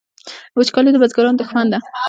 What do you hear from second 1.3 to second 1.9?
دښمن ده